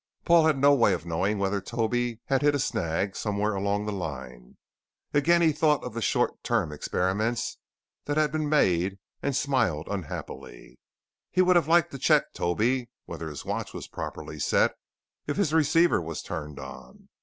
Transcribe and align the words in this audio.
Paul 0.25 0.47
had 0.47 0.57
no 0.57 0.73
way 0.73 0.93
of 0.93 1.05
knowing 1.05 1.37
whether 1.37 1.61
Toby 1.61 2.21
had 2.25 2.41
hit 2.41 2.55
a 2.55 2.59
snag 2.59 3.15
somewhere 3.15 3.53
along 3.53 3.85
the 3.85 3.91
line. 3.91 4.57
Again 5.13 5.43
he 5.43 5.51
thought 5.51 5.83
of 5.83 5.93
the 5.93 6.01
short 6.01 6.43
term 6.43 6.71
experiments 6.71 7.57
that 8.05 8.17
had 8.17 8.31
been 8.31 8.49
made 8.49 8.97
and 9.21 9.35
smiled 9.35 9.87
unhappily. 9.87 10.79
He 11.29 11.43
would 11.43 11.55
have 11.55 11.67
liked 11.67 11.91
to 11.91 11.99
check 11.99 12.33
Toby, 12.33 12.89
whether 13.05 13.29
his 13.29 13.45
watch 13.45 13.75
was 13.75 13.87
properly 13.87 14.39
set; 14.39 14.73
if 15.27 15.37
his 15.37 15.53
receiver 15.53 16.01
was 16.01 16.23
turned 16.23 16.57
on. 16.59 17.09